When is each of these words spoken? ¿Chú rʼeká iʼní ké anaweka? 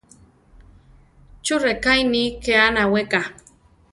¿Chú 1.43 1.55
rʼeká 1.61 1.91
iʼní 2.01 2.21
ké 2.43 2.53
anaweka? 2.67 3.21